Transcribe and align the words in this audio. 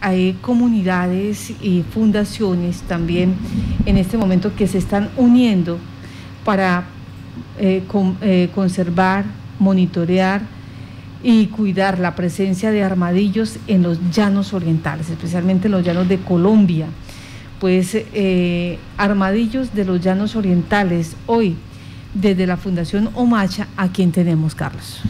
hay 0.00 0.34
comunidades 0.40 1.52
y 1.60 1.82
fundaciones 1.82 2.82
también 2.82 3.34
en 3.86 3.96
este 3.96 4.16
momento 4.16 4.54
que 4.54 4.66
se 4.66 4.78
están 4.78 5.10
uniendo 5.16 5.78
para 6.44 6.84
eh, 7.58 7.82
eh, 8.22 8.48
conservar, 8.54 9.24
monitorear 9.58 10.42
y 11.22 11.46
cuidar 11.46 11.98
la 11.98 12.14
presencia 12.14 12.70
de 12.70 12.82
armadillos 12.82 13.58
en 13.66 13.82
los 13.82 13.98
llanos 14.10 14.54
orientales, 14.54 15.10
especialmente 15.10 15.68
en 15.68 15.72
los 15.72 15.84
llanos 15.84 16.08
de 16.08 16.18
Colombia. 16.18 16.86
Pues 17.60 17.94
eh, 17.94 18.78
armadillos 18.96 19.74
de 19.74 19.84
los 19.84 20.00
llanos 20.00 20.34
orientales, 20.34 21.14
hoy 21.26 21.56
desde 22.14 22.46
la 22.46 22.56
Fundación 22.56 23.10
Omacha, 23.14 23.68
a 23.76 23.88
quien 23.88 24.12
tenemos, 24.12 24.54
Carlos. 24.54 25.02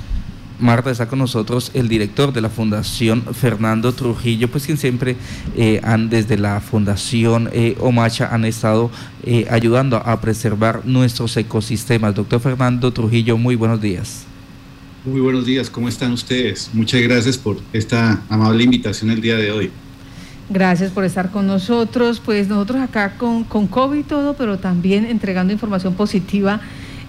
Marta, 0.60 0.90
está 0.90 1.08
con 1.08 1.18
nosotros 1.18 1.70
el 1.74 1.88
director 1.88 2.32
de 2.32 2.40
la 2.40 2.50
Fundación, 2.50 3.22
Fernando 3.34 3.92
Trujillo, 3.92 4.48
pues 4.50 4.66
quien 4.66 4.78
siempre 4.78 5.16
eh, 5.56 5.80
han 5.82 6.08
desde 6.10 6.36
la 6.38 6.60
Fundación 6.60 7.48
eh, 7.52 7.76
Omacha 7.80 8.28
han 8.32 8.44
estado 8.44 8.90
eh, 9.24 9.46
ayudando 9.50 9.96
a 9.96 10.20
preservar 10.20 10.82
nuestros 10.84 11.36
ecosistemas. 11.36 12.14
Doctor 12.14 12.40
Fernando 12.40 12.92
Trujillo, 12.92 13.38
muy 13.38 13.56
buenos 13.56 13.80
días. 13.80 14.24
Muy 15.04 15.20
buenos 15.20 15.46
días, 15.46 15.70
¿cómo 15.70 15.88
están 15.88 16.12
ustedes? 16.12 16.70
Muchas 16.74 17.00
gracias 17.00 17.38
por 17.38 17.58
esta 17.72 18.22
amable 18.28 18.64
invitación 18.64 19.10
el 19.10 19.20
día 19.20 19.36
de 19.36 19.50
hoy. 19.50 19.70
Gracias 20.50 20.90
por 20.90 21.04
estar 21.04 21.30
con 21.30 21.46
nosotros. 21.46 22.20
Pues 22.22 22.48
nosotros 22.48 22.80
acá 22.82 23.16
con, 23.16 23.44
con 23.44 23.66
COVID 23.66 24.00
y 24.00 24.02
todo, 24.02 24.34
pero 24.34 24.58
también 24.58 25.06
entregando 25.06 25.52
información 25.52 25.94
positiva 25.94 26.60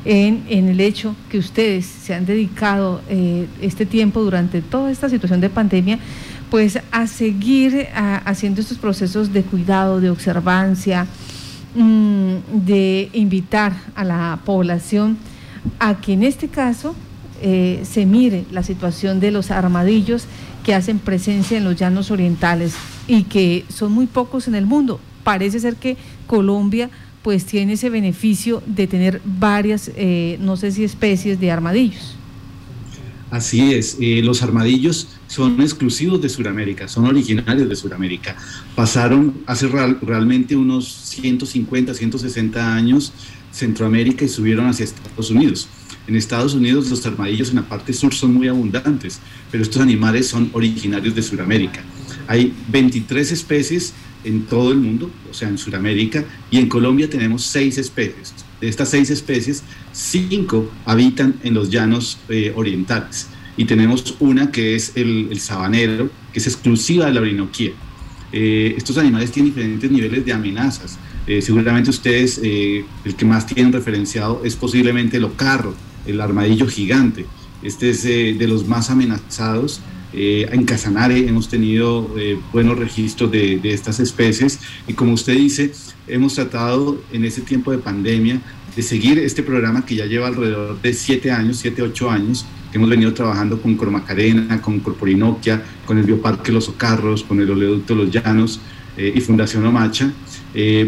en, 0.05 0.43
el 0.49 0.79
hecho 0.79 1.15
que 1.29 1.37
ustedes 1.37 1.85
se 1.85 2.13
han 2.13 2.25
dedicado 2.25 3.01
eh, 3.09 3.47
este 3.61 3.85
tiempo 3.85 4.21
durante 4.21 4.61
toda 4.61 4.91
esta 4.91 5.09
situación 5.09 5.41
de 5.41 5.49
pandemia, 5.49 5.99
pues 6.49 6.79
a 6.91 7.07
seguir 7.07 7.87
haciendo 7.93 8.61
estos 8.61 8.77
procesos 8.77 9.31
de 9.31 9.43
cuidado, 9.43 10.01
de 10.01 10.09
observancia, 10.09 11.07
mm, 11.75 12.65
de 12.65 13.09
invitar 13.13 13.73
a 13.95 14.03
la 14.03 14.39
población 14.43 15.17
a 15.79 16.01
que 16.01 16.13
en 16.13 16.23
este 16.23 16.47
caso 16.49 16.95
eh, 17.41 17.81
se 17.89 18.05
mire 18.05 18.45
la 18.51 18.63
situación 18.63 19.19
de 19.19 19.31
los 19.31 19.49
armadillos 19.49 20.25
que 20.63 20.75
hacen 20.75 20.99
presencia 20.99 21.57
en 21.57 21.63
los 21.63 21.75
llanos 21.75 22.11
orientales 22.11 22.75
y 23.07 23.23
que 23.23 23.65
son 23.69 23.93
muy 23.93 24.05
pocos 24.05 24.47
en 24.47 24.55
el 24.55 24.65
mundo. 24.65 24.99
Parece 25.23 25.59
ser 25.59 25.75
que 25.75 25.97
Colombia 26.27 26.89
pues 27.23 27.45
tiene 27.45 27.73
ese 27.73 27.89
beneficio 27.89 28.63
de 28.65 28.87
tener 28.87 29.21
varias, 29.23 29.91
eh, 29.95 30.37
no 30.39 30.57
sé 30.57 30.71
si 30.71 30.83
especies 30.83 31.39
de 31.39 31.51
armadillos. 31.51 32.15
Así 33.29 33.73
es, 33.73 33.97
eh, 34.01 34.21
los 34.21 34.43
armadillos 34.43 35.07
son 35.27 35.61
exclusivos 35.61 36.21
de 36.21 36.27
Sudamérica, 36.27 36.89
son 36.89 37.05
originarios 37.05 37.69
de 37.69 37.75
Sudamérica. 37.77 38.35
Pasaron 38.75 39.35
hace 39.45 39.67
realmente 39.67 40.55
unos 40.55 40.85
150, 40.85 41.93
160 41.93 42.75
años 42.75 43.13
Centroamérica 43.51 44.25
y 44.25 44.29
subieron 44.29 44.67
hacia 44.67 44.85
Estados 44.85 45.29
Unidos. 45.29 45.67
En 46.07 46.15
Estados 46.15 46.53
Unidos 46.55 46.89
los 46.89 47.05
armadillos 47.05 47.49
en 47.49 47.57
la 47.57 47.69
parte 47.69 47.93
sur 47.93 48.13
son 48.13 48.33
muy 48.33 48.47
abundantes, 48.47 49.19
pero 49.51 49.63
estos 49.63 49.81
animales 49.81 50.27
son 50.27 50.49
originarios 50.53 51.15
de 51.15 51.21
Sudamérica. 51.21 51.81
Hay 52.27 52.53
23 52.69 53.31
especies 53.31 53.93
en 54.23 54.45
todo 54.45 54.71
el 54.71 54.77
mundo, 54.77 55.09
o 55.29 55.33
sea, 55.33 55.49
en 55.49 55.57
Sudamérica, 55.57 56.23
y 56.49 56.57
en 56.57 56.67
Colombia 56.67 57.09
tenemos 57.09 57.43
seis 57.43 57.77
especies. 57.77 58.33
De 58.59 58.67
estas 58.67 58.89
seis 58.89 59.09
especies, 59.09 59.63
cinco 59.91 60.69
habitan 60.85 61.35
en 61.43 61.53
los 61.53 61.69
llanos 61.69 62.19
eh, 62.29 62.53
orientales 62.55 63.27
y 63.57 63.65
tenemos 63.65 64.15
una 64.19 64.51
que 64.51 64.75
es 64.75 64.93
el, 64.95 65.37
sabanero, 65.39 66.09
que 66.31 66.39
es 66.39 66.47
exclusiva 66.47 67.07
de 67.07 67.13
la 67.13 67.21
Orinoquía. 67.21 67.71
Eh, 68.31 68.75
estos 68.77 68.97
animales 68.97 69.31
tienen 69.31 69.51
diferentes 69.51 69.91
niveles 69.91 70.25
de 70.25 70.31
amenazas. 70.31 70.97
Eh, 71.27 71.41
seguramente 71.41 71.89
ustedes, 71.89 72.37
el 72.37 73.15
que 73.17 73.25
más 73.25 73.45
tienen 73.45 73.73
referenciado 73.73 74.41
es 74.45 74.55
posiblemente 74.55 75.17
el 75.17 75.25
ocarro, 75.25 75.75
el 76.05 76.21
armadillo 76.21 76.67
gigante. 76.67 77.25
Este 77.61 77.89
es 77.89 78.03
de 78.03 78.47
los 78.47 78.67
más 78.67 78.89
amenazados 78.89 79.81
eh, 80.13 80.49
en 80.51 80.65
Casanare 80.65 81.27
hemos 81.27 81.47
tenido 81.47 82.13
eh, 82.17 82.37
buenos 82.51 82.77
registros 82.77 83.31
de, 83.31 83.61
estas 83.63 83.99
especies 83.99 84.59
y 84.87 84.93
como 84.93 85.13
usted 85.13 85.33
dice, 85.33 85.71
hemos 86.07 86.35
tratado 86.35 87.01
en 87.13 87.23
este 87.23 87.41
tiempo 87.41 87.71
de 87.71 87.77
pandemia 87.77 88.41
de 88.75 88.81
seguir 88.81 89.19
este 89.19 89.41
programa 89.41 89.85
que 89.85 89.95
ya 89.95 90.05
lleva 90.05 90.27
alrededor 90.27 90.81
de 90.81 90.93
siete 90.93 91.31
años, 91.31 91.57
siete, 91.57 91.81
ocho 91.81 92.09
años, 92.09 92.45
que 92.71 92.77
hemos 92.77 92.89
venido 92.89 93.13
trabajando 93.13 93.61
con 93.61 93.75
Cromacarena, 93.75 94.61
con 94.61 94.79
Corporinoquia, 94.79 95.63
con 95.85 95.97
el 95.97 96.05
Bioparque 96.05 96.51
Los 96.51 96.69
Ocarros, 96.69 97.23
con 97.23 97.39
el 97.41 97.49
Oleoducto 97.49 97.95
Los 97.95 98.11
Llanos 98.11 98.61
eh, 98.97 99.11
y 99.13 99.21
Fundación 99.21 99.65
Omacha, 99.65 100.11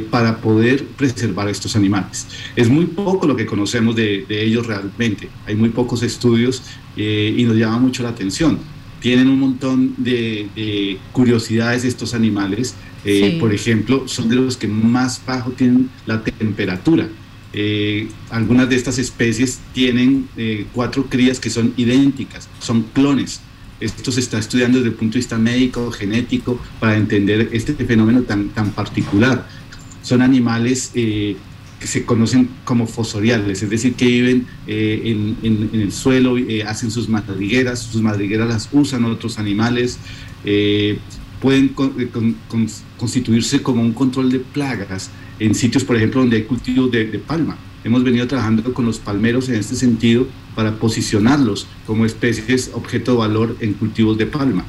para 0.09 0.41
poder 0.41 0.85
preservar 0.85 1.47
estos 1.47 1.77
animales. 1.77 2.27
Es 2.53 2.67
muy 2.67 2.85
poco 2.85 3.25
lo 3.25 3.33
que 3.33 3.45
conocemos 3.45 3.95
de, 3.95 4.25
ellos 4.27 4.67
realmente, 4.67 5.29
hay 5.45 5.55
muy 5.55 5.69
pocos 5.69 6.03
estudios 6.03 6.63
y 6.97 7.41
nos 7.45 7.55
llama 7.55 7.77
mucho 7.79 8.03
la 8.03 8.09
atención 8.09 8.59
tienen 9.03 9.27
un 9.27 9.37
montón 9.37 9.95
de, 9.97 10.97
curiosidades 11.11 11.83
estos 11.83 12.13
animales. 12.13 12.73
Eh, 13.03 13.37
por 13.37 13.53
ejemplo, 13.53 14.07
son 14.07 14.29
de 14.29 14.37
los 14.37 14.55
que 14.55 14.69
más 14.69 15.21
bajo 15.25 15.51
tienen 15.51 15.89
la 16.05 16.23
temperatura. 16.23 17.09
Eh, 17.51 18.07
algunas 18.29 18.69
de 18.69 18.77
estas 18.77 18.97
especies 18.99 19.59
tienen 19.73 20.29
eh, 20.37 20.65
cuatro 20.71 21.07
crías 21.07 21.41
que 21.41 21.49
son 21.49 21.73
idénticas, 21.75 22.47
son 22.59 22.83
clones. 22.93 23.41
Esto 23.81 24.09
se 24.09 24.21
está 24.21 24.39
estudiando 24.39 24.77
desde 24.77 24.91
el 24.91 24.95
punto 24.95 25.15
de 25.15 25.19
vista 25.19 25.37
médico, 25.37 25.91
genético, 25.91 26.57
para 26.79 26.95
entender 26.95 27.49
este 27.51 27.73
fenómeno 27.73 28.21
tan, 28.21 28.49
tan 28.49 28.71
particular. 28.71 29.45
Son 30.01 30.21
animales 30.21 30.91
que 31.83 31.87
se 31.87 32.05
conocen 32.05 32.47
como 32.63 32.87
fosoriales, 32.87 33.61
es 33.61 33.69
decir, 33.69 33.95
que 33.95 34.05
viven 34.05 34.47
eh, 34.67 35.35
en, 35.43 35.69
el 35.73 35.91
suelo, 35.91 36.37
eh, 36.37 36.63
hacen 36.63 36.89
sus 36.89 37.09
madrigueras, 37.09 37.79
sus 37.79 38.01
madrigueras 38.01 38.47
las 38.47 38.69
usan 38.71 39.03
otros 39.03 39.37
animales, 39.37 39.99
eh, 40.45 40.97
pueden 41.41 41.75
constituirse 42.97 43.61
como 43.61 43.81
un 43.81 43.91
control 43.91 44.31
de 44.31 44.39
plagas 44.39 45.11
en 45.39 45.53
sitios, 45.53 45.83
por 45.83 45.97
ejemplo, 45.97 46.21
donde 46.21 46.37
hay 46.37 46.43
cultivos 46.43 46.89
de, 46.89 47.03
palma. 47.19 47.57
Hemos 47.83 48.01
venido 48.05 48.25
trabajando 48.27 48.73
con 48.73 48.85
los 48.85 48.99
palmeros 48.99 49.49
en 49.49 49.55
este 49.55 49.75
sentido 49.75 50.25
para 50.55 50.77
posicionarlos 50.77 51.67
como 51.85 52.05
especies 52.05 52.71
objeto 52.73 53.11
de 53.11 53.17
valor 53.17 53.57
en 53.59 53.73
cultivos 53.73 54.17
de 54.17 54.25
palma. 54.25 54.63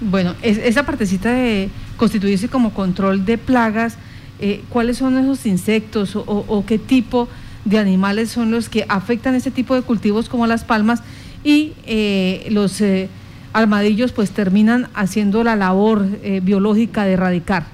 Bueno, 0.00 0.34
esa 0.42 0.84
partecita 0.84 1.30
de 1.30 1.70
constituirse 1.96 2.48
como 2.48 2.74
control 2.74 3.24
de 3.24 3.38
plagas, 3.38 3.98
eh, 4.40 4.62
cuáles 4.68 4.96
son 4.98 5.18
esos 5.18 5.44
insectos 5.46 6.16
o, 6.16 6.64
qué 6.66 6.78
tipo 6.78 7.28
de 7.64 7.78
animales 7.78 8.30
son 8.30 8.50
los 8.50 8.68
que 8.68 8.86
afectan 8.88 9.34
este 9.34 9.50
tipo 9.50 9.74
de 9.74 9.82
cultivos 9.82 10.28
como 10.28 10.46
las 10.46 10.64
palmas 10.64 11.02
y 11.44 11.72
eh, 11.86 12.46
los 12.50 12.80
eh, 12.80 13.08
armadillos 13.52 14.12
pues 14.12 14.30
terminan 14.30 14.88
haciendo 14.94 15.44
la 15.44 15.56
labor 15.56 16.06
biológica 16.42 17.04
de 17.04 17.12
erradicar. 17.12 17.66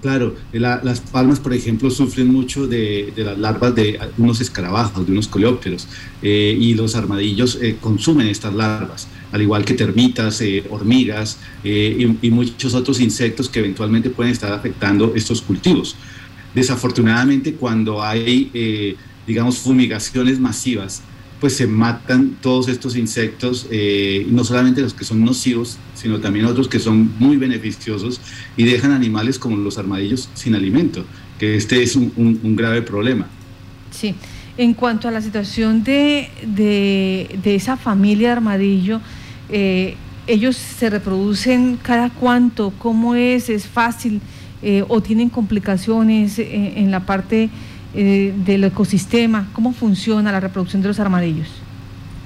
Claro, 0.00 0.34
las 0.52 1.00
palmas, 1.00 1.38
por 1.38 1.54
ejemplo, 1.54 1.88
sufren 1.88 2.26
mucho 2.26 2.66
de, 2.66 3.12
las 3.16 3.38
larvas 3.38 3.72
de 3.76 4.00
unos 4.18 4.40
escarabajos, 4.40 5.06
de 5.06 5.12
unos 5.12 5.28
coleópteros, 5.28 5.86
y 6.22 6.74
los 6.74 6.96
armadillos 6.96 7.56
consumen 7.80 8.26
estas 8.26 8.52
larvas 8.52 9.06
al 9.32 9.40
igual 9.40 9.64
que 9.64 9.74
termitas, 9.74 10.40
eh, 10.42 10.62
hormigas 10.70 11.38
eh, 11.64 12.16
y, 12.20 12.30
muchos 12.30 12.74
otros 12.74 13.00
insectos 13.00 13.48
que 13.48 13.60
eventualmente 13.60 14.10
pueden 14.10 14.30
estar 14.30 14.52
afectando 14.52 15.14
estos 15.16 15.40
cultivos. 15.40 15.96
Desafortunadamente, 16.54 17.54
cuando 17.54 18.02
hay, 18.02 18.50
eh, 18.52 18.94
digamos, 19.26 19.58
fumigaciones 19.58 20.38
masivas, 20.38 21.02
pues 21.40 21.56
se 21.56 21.66
matan 21.66 22.36
todos 22.40 22.68
estos 22.68 22.94
insectos, 22.94 23.66
no 24.28 24.44
solamente 24.44 24.80
los 24.80 24.94
que 24.94 25.02
son 25.04 25.24
nocivos, 25.24 25.76
sino 25.92 26.20
también 26.20 26.46
otros 26.46 26.68
que 26.68 26.78
son 26.78 27.10
muy 27.18 27.36
beneficiosos 27.36 28.20
y 28.56 28.62
dejan 28.62 28.92
animales 28.92 29.40
como 29.40 29.56
los 29.56 29.76
armadillos 29.76 30.28
sin 30.34 30.54
alimento, 30.54 31.04
que 31.40 31.56
este 31.56 31.82
es 31.82 31.96
un, 31.96 32.54
grave 32.54 32.82
problema. 32.82 33.26
Sí, 33.90 34.14
en 34.56 34.72
cuanto 34.72 35.08
a 35.08 35.10
la 35.10 35.20
situación 35.20 35.82
de, 35.82 36.30
de, 36.46 37.36
de 37.42 37.56
esa 37.56 37.76
familia 37.76 38.28
de 38.28 38.32
armadillo, 38.34 39.00
eh, 39.52 39.96
ellos 40.26 40.56
se 40.56 40.88
reproducen 40.88 41.78
cada 41.82 42.08
cuánto, 42.08 42.72
cómo 42.78 43.14
es, 43.14 43.50
es 43.50 43.66
fácil 43.66 44.20
eh, 44.62 44.82
o 44.88 45.02
tienen 45.02 45.28
complicaciones 45.28 46.38
eh, 46.38 46.74
en, 46.76 46.90
la 46.90 47.04
parte 47.04 47.50
del 47.92 48.64
ecosistema, 48.64 49.50
cómo 49.52 49.74
funciona 49.74 50.32
la 50.32 50.40
reproducción 50.40 50.80
de 50.80 50.88
los 50.88 50.98
armadillos. 50.98 51.48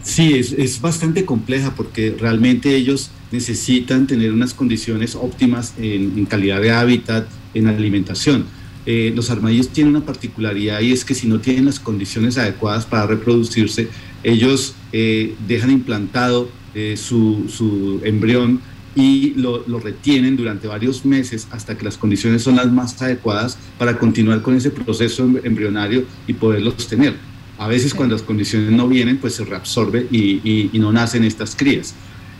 Sí, 0.04 0.34
es, 0.34 0.80
bastante 0.80 1.24
compleja 1.24 1.74
porque 1.74 2.14
realmente 2.16 2.76
ellos 2.76 3.10
necesitan 3.32 4.06
tener 4.06 4.32
unas 4.32 4.54
condiciones 4.54 5.16
óptimas 5.16 5.74
en, 5.76 6.24
calidad 6.26 6.60
de 6.60 6.70
hábitat, 6.70 7.26
en 7.52 7.66
alimentación. 7.66 8.44
los 8.86 9.28
armadillos 9.30 9.70
tienen 9.70 9.96
una 9.96 10.06
particularidad 10.06 10.80
y 10.82 10.92
es 10.92 11.04
que 11.04 11.16
si 11.16 11.26
no 11.26 11.40
tienen 11.40 11.64
las 11.64 11.80
condiciones 11.80 12.38
adecuadas 12.38 12.86
para 12.86 13.08
reproducirse, 13.08 13.88
ellos 14.26 14.74
dejan 14.92 15.70
implantado 15.70 16.50
eh, 16.78 16.98
su, 16.98 18.02
embrión 18.04 18.60
y 18.94 19.30
lo, 19.30 19.64
retienen 19.80 20.36
durante 20.36 20.68
varios 20.68 21.06
meses 21.06 21.48
hasta 21.50 21.78
que 21.78 21.86
las 21.86 21.96
condiciones 21.96 22.42
son 22.42 22.56
las 22.56 22.70
más 22.70 23.00
adecuadas 23.00 23.56
para 23.78 23.98
continuar 23.98 24.42
con 24.42 24.54
ese 24.54 24.70
proceso 24.70 25.24
em, 25.24 25.38
embrionario 25.42 26.04
y 26.26 26.34
poderlos 26.34 26.86
tener. 26.86 27.14
A 27.56 27.66
veces 27.66 27.94
cuando 27.94 28.14
las 28.14 28.22
condiciones 28.22 28.70
no 28.72 28.86
vienen, 28.88 29.16
pues 29.16 29.36
se 29.36 29.46
reabsorbe 29.46 30.06
y, 30.10 30.68
no 30.74 30.92
nacen 30.92 31.24
estas 31.24 31.56
crías. 31.56 31.94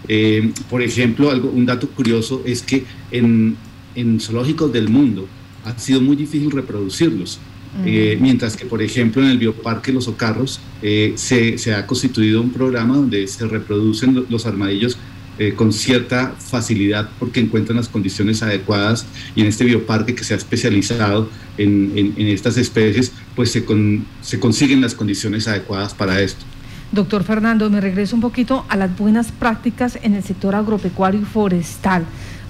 Eh, 0.07 0.53
por 0.69 0.83
ejemplo, 0.83 1.31
algo, 1.31 1.49
un 1.49 1.65
dato 1.65 1.89
curioso 1.89 2.43
es 2.45 2.61
que 2.61 2.85
en, 3.11 3.57
en 3.95 4.21
zoológicos 4.21 4.71
del 4.71 4.91
mundo 4.91 5.27
ha 5.65 5.79
sido 5.79 6.03
muy 6.03 6.15
difícil 6.15 6.51
reproducirlos. 6.51 7.39
Eh, 7.85 8.17
mientras 8.21 8.57
que, 8.57 8.65
por 8.65 8.83
ejemplo, 8.83 9.23
en 9.23 9.29
el 9.29 9.39
Bioparque 9.39 9.93
Los 9.93 10.09
Ocarros 10.09 10.61
eh, 10.83 11.13
se, 11.17 11.59
se, 11.59 11.75
ha 11.75 11.87
constituido 11.87 12.41
un 12.41 12.51
programa 12.51 12.97
donde 12.97 13.27
se 13.29 13.47
reproducen 13.47 14.25
los 14.31 14.47
armadillos 14.47 14.97
eh, 15.39 15.53
con 15.53 15.71
cierta 15.71 16.35
facilidad 16.39 17.11
porque 17.19 17.41
encuentran 17.41 17.77
las 17.77 17.89
condiciones 17.89 18.43
adecuadas. 18.43 19.07
Y 19.35 19.43
en 19.43 19.49
este 19.49 19.65
bioparque 19.65 20.15
que 20.15 20.25
se 20.25 20.33
ha 20.33 20.39
especializado 20.39 21.29
en, 21.59 21.93
en, 22.17 22.27
estas 22.29 22.57
especies, 22.57 23.13
pues 23.35 23.53
se, 23.53 23.65
se 24.23 24.41
consiguen 24.41 24.81
las 24.81 24.95
condiciones 24.95 25.47
adecuadas 25.47 25.93
para 25.93 26.23
esto. 26.23 26.45
Doctor 26.93 27.25
Fernando, 27.25 27.69
me 27.69 27.83
regreso 27.83 28.15
un 28.15 28.23
poquito 28.23 28.65
a 28.71 28.77
las 28.77 28.97
buenas 28.97 29.31
prácticas 29.33 29.99
en 30.03 30.15
el 30.15 30.23
sector 30.23 30.55
agropecuario 30.55 31.21
y 31.21 31.25
forestal 31.25 32.07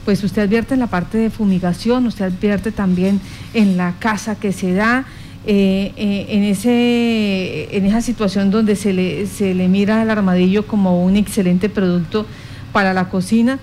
pues 0.07 0.23
usted 0.23 0.43
advierte 0.43 0.73
en 0.73 0.81
la 0.81 0.87
parte 0.87 1.19
de 1.19 1.31
fumigación, 1.31 2.07
usted 2.07 2.27
advierte 2.27 2.71
también 2.71 3.21
en 3.55 3.77
la 3.77 3.95
casa 3.99 4.37
que 4.37 4.53
se 4.53 4.73
da, 4.73 5.05
eh, 5.45 5.93
eh, 5.97 6.27
en, 6.29 6.45
ese, 6.45 7.77
en 7.77 7.85
esa 7.87 8.01
situación 8.01 8.53
donde 8.53 8.77
se 8.77 8.93
le, 8.93 9.27
se 9.27 9.53
le 9.53 9.67
mira 9.67 10.01
al 10.01 10.11
armadillo 10.11 10.65
como 10.65 11.05
un 11.05 11.17
excelente 11.17 11.69
producto 11.69 12.25
para 12.73 12.95
la 12.95 13.09
cocina. 13.09 13.59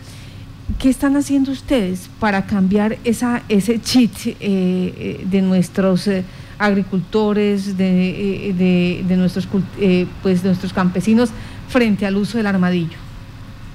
¿Qué 0.79 0.89
están 0.89 1.15
haciendo 1.15 1.49
ustedes 1.49 2.09
para 2.19 2.45
cambiar 2.45 2.97
esa, 3.05 3.43
ese 3.47 3.81
cheat 3.81 4.11
eh, 4.41 5.25
de 5.25 5.41
nuestros 5.41 6.09
agricultores, 6.59 7.77
de, 7.77 9.01
de, 9.07 9.15
nuestros, 9.15 9.47
pues, 10.21 10.43
nuestros 10.43 10.73
campesinos 10.73 11.29
frente 11.69 12.05
al 12.05 12.17
uso 12.17 12.37
del 12.37 12.47
armadillo? 12.47 12.97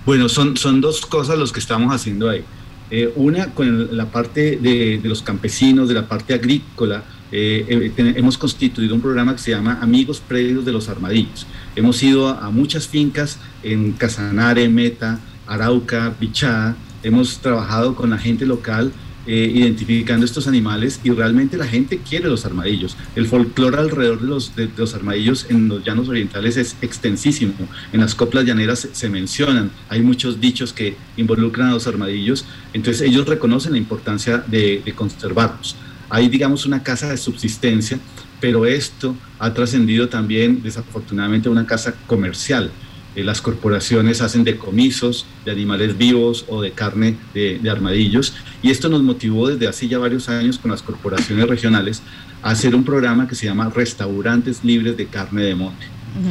Bueno, 0.05 0.29
son, 0.29 0.55
son 0.59 0.83
dos 0.83 1.07
cosas 1.07 1.39
los 1.39 1.51
que 1.51 1.61
estamos 1.61 1.95
haciendo 1.95 2.29
ahí. 2.29 2.45
Eh, 2.91 3.13
una 3.17 3.53
con 3.53 3.97
la 3.97 4.07
parte 4.07 4.57
de, 4.57 5.01
los 5.05 5.23
campesinos, 5.23 5.89
de 5.89 5.95
la 5.95 6.09
parte 6.09 6.35
agrícola. 6.35 7.05
Eh, 7.31 7.93
eh, 7.99 8.15
hemos 8.17 8.39
constituido 8.39 8.95
un 8.95 9.03
programa 9.03 9.35
que 9.37 9.43
se 9.43 9.51
llama 9.51 9.79
Amigos 9.83 10.21
Predios 10.27 10.65
de 10.65 10.73
los 10.73 10.89
Armadillos. 10.89 11.47
Hemos 11.77 12.03
ido 12.03 12.29
a, 12.29 12.51
muchas 12.51 12.89
fincas 12.89 13.39
en 13.63 13.93
Casanare, 13.93 14.69
Meta, 14.69 15.21
Arauca, 15.47 16.15
Bichada. 16.19 16.77
Hemos 17.03 17.39
trabajado 17.41 17.95
con 17.95 18.11
la 18.11 18.19
gente 18.19 18.47
local 18.47 18.93
eh, 19.31 19.53
identificando 19.55 20.25
estos 20.25 20.49
animales 20.49 21.01
y 21.05 21.11
realmente 21.11 21.59
la 21.59 21.67
gente 21.67 21.99
quiere 21.99 22.31
los 22.31 22.47
armadillos. 22.47 22.97
El 23.15 23.27
folclore 23.27 23.77
alrededor 23.77 24.23
de 24.55 24.71
los, 24.75 24.95
armadillos 24.95 25.45
en 25.51 25.69
los 25.69 25.85
llanos 25.85 26.09
orientales 26.09 26.57
es 26.57 26.77
extensísimo. 26.81 27.53
En 27.93 28.01
las 28.01 28.15
coplas 28.15 28.47
llaneras 28.47 28.89
se, 28.91 29.09
mencionan, 29.11 29.71
hay 29.91 30.01
muchos 30.01 30.41
dichos 30.41 30.73
que 30.73 30.97
involucran 31.19 31.69
a 31.69 31.73
los 31.75 31.87
armadillos, 31.87 32.47
entonces 32.73 33.07
ellos 33.07 33.29
reconocen 33.29 33.73
la 33.73 33.79
importancia 33.79 34.39
de, 34.47 34.81
de 34.83 34.95
conservarlos. 34.95 35.77
Hay, 36.09 36.31
digamos, 36.31 36.65
una 36.65 36.83
casa 36.83 37.11
de 37.11 37.19
subsistencia, 37.19 38.01
pero 38.41 38.65
esto 38.65 39.15
ha 39.39 39.53
trascendido 39.53 40.09
también, 40.09 40.63
desafortunadamente, 40.63 41.51
a 41.51 41.53
una 41.53 41.67
casa 41.67 41.95
comercial. 42.07 42.71
Eh, 43.15 43.25
las 43.25 43.41
corporaciones 43.41 44.21
hacen 44.21 44.45
decomisos 44.45 45.27
de 45.45 45.51
animales 45.51 45.97
vivos 45.97 46.45
o 46.49 46.61
de 46.63 46.73
carne 46.73 47.17
de, 47.35 47.61
armadillos 47.71 48.35
y 48.63 48.71
esto 48.71 48.89
nos 48.89 49.03
motivó 49.03 49.49
desde 49.49 49.67
hace 49.67 49.89
ya 49.89 49.99
varios 49.99 50.29
años 50.29 50.59
con 50.59 50.71
las 50.71 50.83
corporaciones 50.83 51.49
regionales 51.49 52.03
a 52.43 52.51
hacer 52.51 52.75
un 52.75 52.85
programa 52.85 53.27
que 53.27 53.35
se 53.35 53.47
llama 53.47 53.71
Restaurantes 53.75 54.63
Libres 54.63 54.97
de 54.97 55.07
Carne 55.07 55.43
de 55.43 55.55
Monte. 55.55 55.87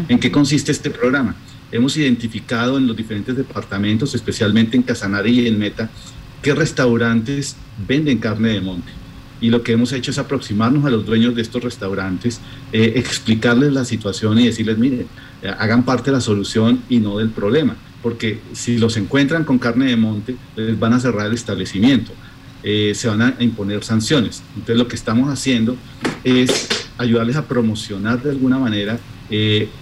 ¿En 0.08 0.20
qué 0.20 0.32
consiste 0.32 0.72
este 0.72 0.90
programa? 0.90 1.36
Hemos 1.72 1.96
identificado 1.98 2.78
en 2.78 2.88
los 2.88 2.96
diferentes 2.96 3.36
departamentos, 3.36 4.16
especialmente 4.16 4.76
en 4.78 4.84
Casanare 4.84 5.30
y 5.30 5.48
en 5.48 5.60
Meta, 5.60 5.90
qué 6.42 6.54
restaurantes 6.54 7.56
venden 7.88 8.18
carne 8.18 8.50
de 8.50 8.62
monte 8.62 8.97
y 9.40 9.50
lo 9.50 9.64
que 9.64 9.74
hemos 9.74 9.92
hecho 9.94 10.12
es 10.12 10.18
aproximarnos 10.18 10.86
a 10.86 10.90
los 10.90 11.06
dueños 11.06 11.36
de 11.36 11.42
estos 11.42 11.64
restaurantes, 11.64 12.40
eh, 12.72 12.94
explicarles 12.96 13.72
la 13.72 13.86
situación 13.86 14.40
y 14.40 14.46
decirles, 14.46 14.78
miren, 14.78 15.08
eh, 15.42 15.54
hagan 15.58 15.84
parte 15.84 16.06
de 16.06 16.18
la 16.18 16.22
solución 16.22 16.82
y 16.90 17.00
no 17.00 17.18
del 17.18 17.30
problema, 17.30 17.76
porque 18.02 18.40
si 18.54 18.78
los 18.78 18.98
encuentran 18.98 19.44
con 19.44 19.60
carne 19.60 19.86
de 19.86 19.96
monte, 19.96 20.36
les 20.56 20.78
van 20.80 20.94
a 20.94 21.00
cerrar 21.00 21.28
el 21.28 21.34
establecimiento, 21.34 22.12
eh, 22.64 22.94
se 22.96 23.08
van 23.08 23.22
a 23.22 23.36
imponer 23.40 23.84
sanciones. 23.84 24.42
Entonces 24.56 24.78
lo 24.78 24.88
que 24.88 24.96
estamos 24.96 25.32
haciendo 25.32 25.78
es 26.24 26.68
ayudarles 26.98 27.36
a 27.36 27.46
promocionar 27.46 28.22
de 28.22 28.32
alguna 28.32 28.58
manera 28.58 29.00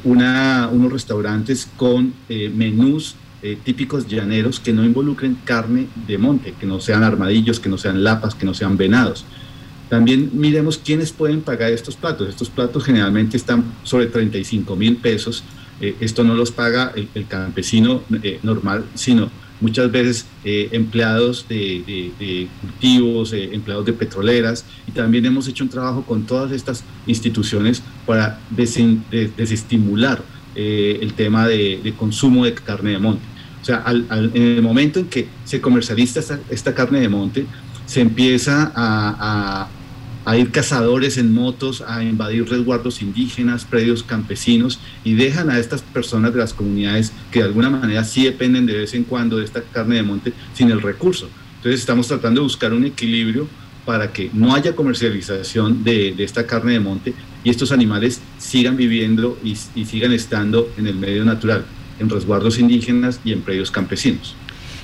una, 0.03 0.69
unos 0.71 0.91
restaurantes 0.91 1.69
con 1.77 2.15
menús 2.27 3.15
típicos 3.63 4.07
llaneros 4.07 4.59
que 4.59 4.73
no 4.73 4.83
involucren 4.83 5.35
carne 5.43 5.87
de 6.07 6.17
monte, 6.17 6.53
que 6.59 6.65
no 6.65 6.79
sean 6.79 7.03
armadillos, 7.03 7.59
que 7.59 7.69
no 7.69 7.77
sean 7.77 8.03
lapas, 8.03 8.33
que 8.33 8.45
no 8.45 8.53
sean 8.53 8.75
venados. 8.75 9.25
También 9.89 10.31
miremos 10.33 10.77
quiénes 10.77 11.11
pueden 11.11 11.41
pagar 11.41 11.71
estos 11.71 11.95
platos. 11.95 12.27
Estos 12.27 12.49
platos 12.49 12.83
generalmente 12.83 13.37
están 13.37 13.63
sobre 13.83 14.07
35 14.07 14.75
mil 14.75 14.97
pesos. 14.97 15.43
Eh, 15.79 15.95
esto 15.99 16.23
no 16.23 16.33
los 16.33 16.51
paga 16.51 16.91
el, 16.95 17.27
campesino 17.27 18.01
eh, 18.23 18.39
normal, 18.41 18.85
sino 18.95 19.29
muchas 19.61 19.91
veces 19.91 20.25
eh, 20.43 20.69
empleados 20.71 21.47
de, 21.47 22.47
cultivos, 22.61 23.31
empleados 23.33 23.85
de 23.85 23.93
petroleras. 23.93 24.65
Y 24.87 24.91
también 24.91 25.25
hemos 25.25 25.47
hecho 25.47 25.63
un 25.63 25.69
trabajo 25.69 26.03
con 26.03 26.25
todas 26.25 26.51
estas 26.51 26.83
instituciones 27.05 27.83
para 28.07 28.39
desestimular 28.49 30.23
el 30.55 31.13
tema 31.13 31.47
de, 31.47 31.93
consumo 31.97 32.45
de 32.45 32.53
carne 32.53 32.91
de 32.91 32.99
monte. 32.99 33.23
O 33.61 33.65
sea, 33.65 33.83
en 33.87 34.41
el 34.41 34.61
momento 34.61 34.99
en 34.99 35.07
que 35.07 35.27
se 35.43 35.59
comercializa 35.59 36.39
esta 36.49 36.75
carne 36.75 36.99
de 36.99 37.09
monte, 37.09 37.45
se 37.85 38.01
empieza 38.01 38.71
a, 38.75 39.67
ir 40.37 40.51
cazadores 40.51 41.17
en 41.17 41.33
motos, 41.33 41.83
a 41.87 42.03
invadir 42.03 42.49
resguardos 42.49 43.01
indígenas, 43.01 43.63
predios 43.63 44.01
campesinos 44.01 44.79
y 45.03 45.13
dejan 45.13 45.49
a 45.51 45.59
estas 45.59 45.81
personas 45.83 46.33
de 46.33 46.39
las 46.39 46.53
comunidades 46.53 47.11
que 47.31 47.39
de 47.39 47.45
alguna 47.45 47.69
manera 47.69 48.03
sí 48.03 48.23
dependen 48.25 48.65
de 48.65 48.77
vez 48.77 48.93
en 48.95 49.03
cuando 49.03 49.37
de 49.37 49.45
esta 49.45 49.61
carne 49.61 49.97
de 49.97 50.03
monte 50.03 50.33
sin 50.53 50.71
el 50.71 50.81
recurso. 50.81 51.29
Entonces 51.57 51.79
estamos 51.79 52.07
tratando 52.07 52.41
de 52.41 52.43
buscar 52.43 52.73
un 52.73 52.85
equilibrio 52.85 53.47
para 53.85 54.11
que 54.11 54.29
no 54.33 54.53
haya 54.53 54.75
comercialización 54.75 55.83
de, 55.83 56.15
esta 56.17 56.45
carne 56.45 56.73
de 56.73 56.79
monte 56.79 57.13
y 57.45 57.49
estos 57.51 57.71
animales 57.71 58.19
sigan 58.37 58.75
viviendo 58.75 59.39
y 59.43 59.55
sigan 59.55 60.11
estando 60.11 60.67
en 60.77 60.87
el 60.87 60.95
medio 60.95 61.23
natural, 61.23 61.63
en 61.99 62.09
resguardos 62.09 62.59
indígenas 62.59 63.21
y 63.23 63.31
en 63.31 63.41
predios 63.41 63.71
campesinos. 63.71 64.35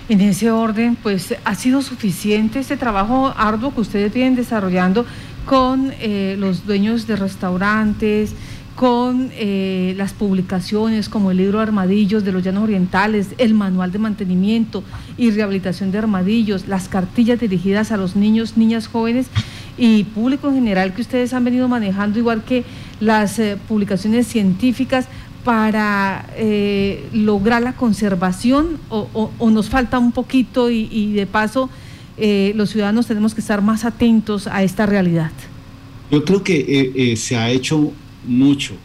En 0.08 0.22
ese 0.22 0.52
orden, 0.52 0.96
pues 0.96 1.36
ha 1.44 1.56
sido 1.56 1.82
suficiente 1.82 2.60
este 2.60 2.78
trabajo 2.78 3.34
arduo 3.36 3.74
que 3.74 3.82
ustedes 3.82 4.14
vienen 4.14 4.36
desarrollando 4.36 5.06
con 5.46 5.92
eh, 6.00 6.36
los 6.38 6.66
dueños 6.66 7.08
de 7.08 7.16
restaurantes, 7.16 8.36
con 8.76 9.30
eh, 9.34 9.94
las 9.98 10.14
publicaciones 10.14 11.10
como 11.10 11.32
el 11.32 11.38
libro 11.38 11.60
Armadillos 11.60 12.24
de 12.24 12.32
los 12.32 12.44
Llanos 12.44 12.64
Orientales, 12.64 13.30
el 13.38 13.54
manual 13.54 13.92
de 13.92 14.00
mantenimiento 14.00 14.84
y 15.18 15.32
rehabilitación 15.32 15.92
de 15.92 15.98
armadillos, 15.98 16.68
las 16.68 16.88
cartillas 16.88 17.40
dirigidas 17.40 17.92
a 17.92 17.98
los 17.98 18.16
niños, 18.16 18.58
niñas 18.58 18.88
jóvenes 18.88 19.28
y 19.82 20.04
público 20.04 20.48
en 20.48 20.54
general 20.54 20.94
que 20.94 21.02
ustedes 21.02 21.34
han 21.34 21.44
venido 21.44 21.68
manejando, 21.68 22.20
igual 22.20 22.44
que 22.44 22.64
las 23.00 23.40
eh, 23.40 23.58
publicaciones 23.68 24.28
científicas 24.28 25.08
para 25.44 26.30
eh, 26.36 27.10
lograr 27.14 27.64
la 27.64 27.74
conservación 27.74 28.78
o, 28.90 29.32
nos 29.50 29.70
falta 29.70 29.98
un 29.98 30.12
poquito 30.12 30.70
y, 30.70 31.14
de 31.14 31.26
paso 31.26 31.68
eh, 32.18 32.54
los 32.56 32.70
ciudadanos 32.70 33.08
tenemos 33.08 33.34
que 33.34 33.42
estar 33.42 33.64
más 33.64 33.84
atentos 33.84 34.46
a 34.46 34.62
esta 34.62 34.86
realidad? 34.86 35.32
Yo 36.12 36.24
creo 36.24 36.44
que 36.44 36.92
eh, 36.96 37.16
se 37.16 37.38
ha 37.38 37.50
hecho 37.50 37.92
mucho 38.28 38.76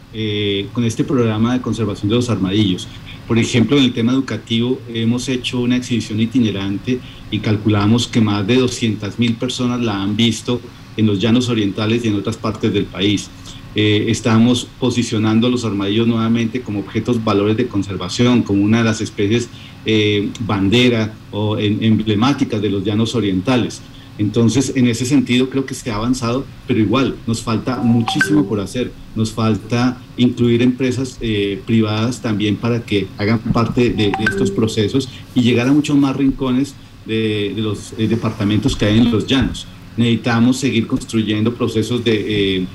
con 0.73 0.83
este 0.83 1.03
programa 1.03 1.53
de 1.53 1.61
conservación 1.61 2.09
de 2.09 2.15
los 2.15 2.27
armadillos. 2.31 2.87
Por 3.27 3.37
ejemplo, 3.37 3.77
en 3.77 3.83
el 3.83 3.93
tema 3.93 4.13
educativo 4.13 4.79
hemos 4.91 5.29
hecho 5.29 5.59
una 5.59 5.75
exhibición 5.75 6.19
itinerante 6.19 6.99
y 7.29 7.37
calculamos 7.37 8.07
que 8.07 8.19
más 8.19 8.47
de 8.47 8.55
200 8.55 9.19
mil 9.19 9.35
personas 9.35 9.79
la 9.81 10.01
han 10.01 10.15
visto 10.15 10.59
en 10.97 11.05
los 11.05 11.19
llanos 11.19 11.49
orientales 11.49 12.03
y 12.03 12.09
en 12.09 12.15
otras 12.15 12.37
partes 12.37 12.73
del 12.73 12.85
país. 12.85 13.29
Eh, 13.75 14.05
estamos 14.09 14.67
posicionando 14.79 15.49
los 15.49 15.63
armadillos 15.63 16.07
nuevamente 16.07 16.61
como 16.61 16.79
objetos 16.79 17.23
valores 17.23 17.55
de 17.57 17.67
conservación, 17.67 18.41
como 18.41 18.63
una 18.63 18.79
de 18.79 18.83
las 18.83 19.01
especies 19.01 19.49
eh, 19.85 20.29
bandera 20.39 21.13
o 21.31 21.57
emblemáticas 21.57 22.61
de 22.61 22.69
los 22.69 22.83
llanos 22.83 23.13
orientales. 23.15 23.81
Entonces, 24.17 24.73
en 24.75 24.87
ese 24.87 25.05
sentido, 25.05 25.49
creo 25.49 25.65
que 25.65 25.75
se 25.75 25.91
ha 25.91 25.95
avanzado, 25.95 26.45
pero 26.65 26.79
igual 26.79 27.15
nos 27.27 27.41
falta 27.43 27.77
muchísimo 27.77 28.47
por 28.47 28.59
hacer. 28.59 28.91
Nos 29.15 29.31
falta 29.31 30.01
incluir 30.17 30.61
empresas 30.61 31.17
eh, 31.21 31.61
privadas 31.65 32.21
también 32.21 32.55
para 32.55 32.81
que 32.81 33.07
hagan 33.17 33.39
parte 33.39 33.91
de, 33.91 34.11
estos 34.27 34.49
procesos 34.49 35.07
y 35.35 35.41
llegar 35.41 35.67
a 35.67 35.71
muchos 35.71 35.95
más 35.95 36.15
rincones 36.15 36.73
de, 37.05 37.53
los 37.57 37.93
eh, 37.97 38.07
departamentos 38.07 38.75
que 38.75 38.85
hay 38.85 38.97
en 38.97 39.11
los 39.11 39.27
llanos. 39.27 39.67
Necesitamos 39.97 40.57
seguir 40.57 40.87
construyendo 40.87 41.53
procesos 41.53 42.03
de, 42.03 42.67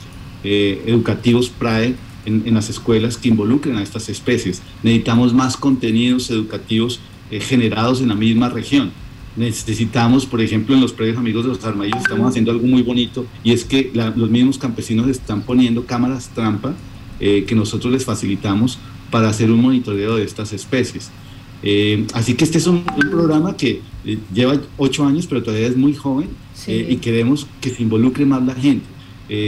eh, 0.45 0.83
educativos 0.87 1.49
PRAE 1.49 1.95
en, 2.25 2.53
las 2.53 2.69
escuelas 2.69 3.17
que 3.17 3.29
involucren 3.29 3.77
a 3.77 3.83
estas 3.83 4.09
especies. 4.09 4.63
Necesitamos 4.83 5.33
más 5.33 5.57
contenidos 5.57 6.31
educativos 6.31 7.01
generados 7.31 8.03
en 8.03 8.09
la 8.09 8.15
misma 8.15 8.51
región 8.51 8.93
necesitamos, 9.37 10.27
por 10.27 10.41
ejemplo, 10.41 10.75
en 10.75 10.81
los 10.81 10.93
predios 10.93 11.17
amigos 11.17 11.45
de 11.45 11.51
los 11.51 11.65
armadillos, 11.65 12.03
estamos 12.03 12.29
haciendo 12.29 12.51
algo 12.51 12.67
muy 12.67 12.83
bonito 12.83 13.27
y 13.43 13.53
es 13.53 13.65
que 13.65 13.91
los 13.95 14.31
mismos 14.31 14.59
campesinos 14.59 15.09
están 15.09 15.43
poniendo 15.43 15.87
cámaras 15.87 16.29
trampa 16.29 16.75
eh, 17.21 17.45
que 17.47 17.55
nosotros 17.55 17.93
les 17.93 18.05
facilitamos 18.05 18.79
para 19.11 19.29
hacer 19.29 19.51
un 19.51 19.61
monitoreo 19.61 20.17
de 20.17 20.25
estas 20.25 20.53
especies. 20.53 21.11
Eh, 21.63 22.07
así 22.13 22.35
que 22.35 22.45
este 22.45 22.59
es 22.59 22.67
un, 22.67 22.85
programa 22.85 23.57
que 23.57 23.81
eh, 24.05 24.19
lleva 24.33 24.61
ocho 24.77 25.07
años, 25.07 25.27
pero 25.27 25.43
todavía 25.43 25.69
es 25.69 25.77
muy 25.77 25.95
joven 25.95 26.29
y 26.67 26.97
queremos 26.97 27.47
que 27.61 27.71
se 27.71 27.83
involucre 27.83 28.25
más 28.25 28.45
la 28.45 28.55
gente. 28.55 28.87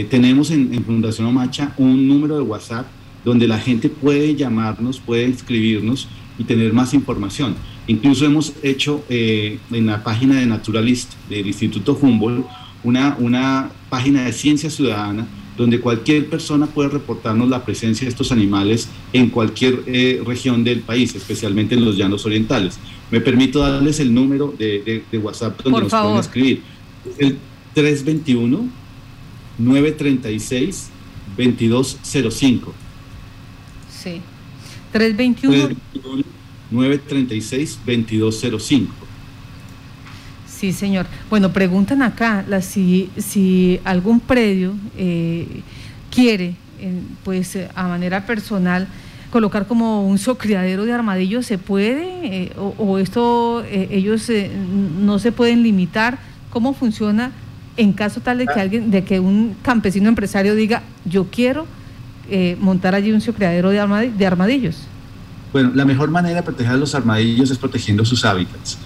tenemos 0.09 0.51
en, 0.51 0.73
en 0.73 0.83
Fundación 0.83 1.27
Omacha 1.27 1.73
un 1.77 2.07
número 2.07 2.35
de 2.35 2.41
WhatsApp 2.41 2.87
donde 3.23 3.47
la 3.47 3.57
gente 3.57 3.89
puede 3.89 4.35
llamarnos, 4.35 4.99
puede 4.99 5.25
escribirnos 5.25 6.07
y 6.37 6.43
tener 6.43 6.71
más 6.73 6.93
información. 6.93 7.55
Incluso 7.87 8.25
hemos 8.25 8.53
hecho 8.63 9.03
eh, 9.09 9.59
en 9.71 9.85
la 9.87 10.03
página 10.03 10.39
de 10.39 10.45
Naturalist 10.45 11.13
del 11.29 11.47
Instituto 11.47 11.97
Humboldt 11.99 12.45
una, 12.83 13.15
una 13.19 13.71
página 13.89 14.25
de 14.25 14.33
ciencia 14.33 14.69
ciudadana 14.69 15.27
donde 15.57 15.79
cualquier 15.79 16.27
persona 16.27 16.67
puede 16.67 16.89
reportarnos 16.89 17.49
la 17.49 17.63
presencia 17.63 18.05
de 18.05 18.09
estos 18.09 18.31
animales 18.31 18.89
en 19.13 19.29
cualquier 19.29 19.83
eh, 19.87 20.21
región 20.25 20.63
del 20.63 20.81
país, 20.81 21.15
especialmente 21.15 21.75
en 21.75 21.85
los 21.85 21.97
llanos 21.97 22.25
orientales. 22.25 22.77
Me 23.11 23.21
permito 23.21 23.59
darles 23.59 23.99
el 23.99 24.13
número 24.13 24.53
de, 24.57 25.03
de, 25.11 25.17
WhatsApp 25.17 25.61
donde 25.63 25.81
nos 25.81 25.91
pueden 25.91 26.17
escribir. 26.17 26.61
El 27.17 27.37
321 27.73 28.69
936 29.57 30.89
2205. 31.37 32.73
Sí. 33.89 34.21
321 34.91 35.75
936-2205. 36.71 38.87
Sí, 40.57 40.71
señor. 40.71 41.05
Bueno, 41.29 41.51
preguntan 41.51 42.01
acá 42.01 42.45
la, 42.47 42.61
si, 42.61 43.09
si 43.17 43.81
algún 43.83 44.21
predio 44.21 44.73
eh, 44.97 45.61
quiere, 46.09 46.55
pues 47.25 47.57
a 47.75 47.87
manera 47.89 48.25
personal, 48.25 48.87
colocar 49.31 49.67
como 49.67 50.07
un 50.07 50.17
socriadero 50.17 50.85
de 50.85 50.93
armadillos, 50.93 51.45
¿se 51.45 51.57
puede? 51.57 52.05
Eh, 52.23 52.51
o, 52.55 52.99
esto 52.99 53.65
eh, 53.65 53.89
ellos 53.91 54.31
no 55.01 55.19
se 55.19 55.33
pueden 55.33 55.61
limitar? 55.61 56.19
¿Cómo 56.51 56.73
funciona 56.73 57.31
en 57.75 57.91
caso 57.91 58.21
tal 58.21 58.37
de 58.37 58.47
que 58.47 58.59
alguien, 58.61 58.91
de 58.91 59.03
que 59.03 59.19
un 59.19 59.57
campesino 59.61 60.07
empresario 60.07 60.55
diga, 60.55 60.83
yo 61.03 61.25
quiero 61.29 61.67
montar 62.59 62.95
allí 62.95 63.11
un 63.11 63.19
socriadero 63.19 63.71
de 63.71 64.25
armadillos? 64.25 64.87
Bueno, 65.51 65.71
la 65.75 65.83
mejor 65.83 66.09
manera 66.11 66.37
de 66.37 66.43
proteger 66.43 66.73
a 66.73 66.77
los 66.77 66.95
armadillos 66.95 67.51
es 67.51 67.57
protegiendo 67.57 68.05
sus 68.05 68.23
hábitats. 68.23 68.77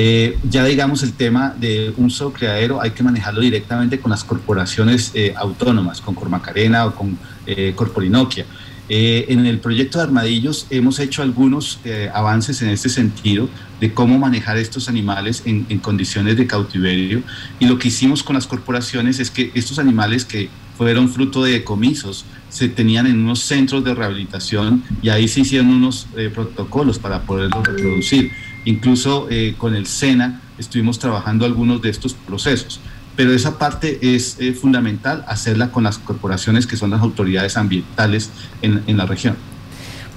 Eh, 0.00 0.38
ya 0.48 0.64
digamos 0.64 1.02
el 1.02 1.12
tema 1.14 1.56
de 1.58 1.92
un 1.96 2.08
solo 2.08 2.32
criadero 2.32 2.80
hay 2.80 2.92
que 2.92 3.02
manejarlo 3.02 3.40
directamente 3.40 3.98
con 3.98 4.12
las 4.12 4.22
corporaciones 4.22 5.10
eh, 5.12 5.34
autónomas, 5.36 6.00
con 6.00 6.14
Cormacarena 6.14 6.86
o 6.86 6.94
con 6.94 7.18
eh, 7.46 7.72
Corporinoquia. 7.74 8.46
en 8.88 9.44
el 9.44 9.58
proyecto 9.58 9.98
de 9.98 10.04
armadillos 10.04 10.68
hemos 10.70 11.00
hecho 11.00 11.20
algunos 11.22 11.80
avances 12.14 12.62
en 12.62 12.68
este 12.70 12.88
sentido 12.88 13.48
de 13.80 13.92
cómo 13.92 14.18
manejar 14.18 14.56
estos 14.56 14.88
animales 14.88 15.42
en, 15.44 15.66
en 15.68 15.78
condiciones 15.80 16.36
de 16.36 16.46
cautiverio 16.46 17.22
y 17.58 17.66
lo 17.66 17.76
que 17.78 17.88
hicimos 17.88 18.22
con 18.22 18.34
las 18.34 18.46
corporaciones 18.46 19.18
es 19.18 19.32
que 19.32 19.50
estos 19.54 19.80
animales 19.80 20.24
que 20.24 20.48
fueron 20.78 21.08
fruto 21.08 21.42
de 21.42 21.52
decomisos, 21.52 22.24
se 22.50 22.68
tenían 22.68 23.08
en 23.08 23.18
unos 23.18 23.40
centros 23.40 23.82
de 23.82 23.94
rehabilitación 23.94 24.84
y 25.02 25.08
ahí 25.08 25.26
se 25.26 25.40
hicieron 25.40 25.70
unos 25.70 26.06
eh, 26.16 26.30
protocolos 26.32 27.00
para 27.00 27.22
poderlos 27.22 27.66
reproducir. 27.66 28.30
Incluso 28.64 29.28
eh, 29.30 29.54
con 29.56 29.74
el 29.74 29.86
SENA 29.86 30.40
estuvimos 30.58 30.98
trabajando 30.98 31.44
algunos 31.46 31.80
de 31.82 31.90
estos 31.90 32.14
procesos. 32.14 32.80
Pero 33.16 33.32
esa 33.32 33.58
parte 33.58 33.98
es 34.14 34.36
eh, 34.38 34.52
fundamental 34.52 35.24
hacerla 35.26 35.72
con 35.72 35.84
las 35.84 35.98
corporaciones 35.98 36.66
que 36.66 36.76
son 36.76 36.90
las 36.90 37.00
autoridades 37.00 37.56
ambientales 37.56 38.30
en, 38.62 38.82
en 38.86 38.96
la 38.96 39.06
región. 39.06 39.36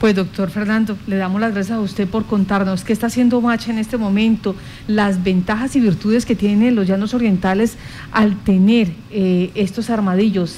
Pues 0.01 0.15
doctor 0.15 0.49
Fernando, 0.49 0.97
le 1.05 1.17
damos 1.17 1.39
las 1.39 1.53
gracias 1.53 1.77
a 1.77 1.79
usted 1.79 2.07
por 2.07 2.25
contarnos 2.25 2.83
qué 2.83 2.91
está 2.91 3.05
haciendo 3.05 3.39
Macha 3.39 3.69
en 3.71 3.77
este 3.77 3.97
momento, 3.97 4.55
las 4.87 5.23
ventajas 5.23 5.75
y 5.75 5.79
virtudes 5.79 6.25
que 6.25 6.35
tienen 6.35 6.73
los 6.75 6.87
llanos 6.87 7.13
orientales 7.13 7.77
al 8.11 8.35
tener 8.43 8.93
eh, 9.11 9.51
estos 9.53 9.91
armadillos. 9.91 10.55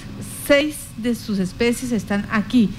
Seis 0.47 0.77
de 0.95 1.13
sus 1.13 1.39
especies 1.39 1.91
están 1.91 2.25
aquí, 2.31 2.69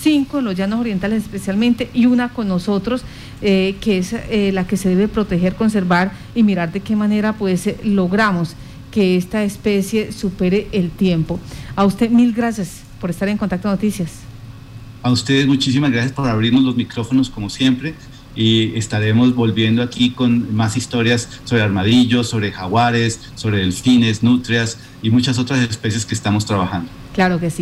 cinco 0.00 0.38
en 0.38 0.44
los 0.44 0.54
llanos 0.54 0.80
orientales 0.80 1.22
especialmente 1.22 1.90
y 1.92 2.06
una 2.06 2.30
con 2.30 2.48
nosotros, 2.48 3.02
eh, 3.42 3.76
que 3.80 3.98
es 3.98 4.12
eh, 4.12 4.50
la 4.52 4.66
que 4.66 4.76
se 4.76 4.88
debe 4.88 5.08
proteger, 5.08 5.54
conservar 5.54 6.12
y 6.34 6.42
mirar 6.42 6.72
de 6.72 6.80
qué 6.80 6.96
manera 6.96 7.32
pues 7.34 7.68
logramos 7.84 8.54
que 8.90 9.16
esta 9.16 9.44
especie 9.44 10.12
supere 10.12 10.68
el 10.72 10.90
tiempo. 10.90 11.38
A 11.76 11.84
usted 11.84 12.10
mil 12.10 12.32
gracias 12.32 12.82
por 13.00 13.10
estar 13.10 13.28
en 13.28 13.36
Contacto 13.36 13.68
Noticias. 13.68 14.20
A 15.02 15.10
ustedes 15.10 15.46
muchísimas 15.46 15.90
gracias 15.90 16.12
por 16.12 16.28
abrirnos 16.28 16.62
los 16.64 16.76
micrófonos 16.76 17.30
como 17.30 17.50
siempre 17.50 17.94
y 18.34 18.76
estaremos 18.76 19.34
volviendo 19.34 19.82
aquí 19.82 20.10
con 20.10 20.54
más 20.54 20.76
historias 20.76 21.28
sobre 21.44 21.62
armadillos, 21.62 22.28
sobre 22.28 22.52
jaguares, 22.52 23.20
sobre 23.34 23.58
delfines, 23.58 24.22
nutrias 24.22 24.78
y 25.02 25.10
muchas 25.10 25.38
otras 25.38 25.60
especies 25.68 26.06
que 26.06 26.14
estamos 26.14 26.46
trabajando. 26.46 26.90
Claro 27.14 27.40
que 27.40 27.50
sí. 27.50 27.56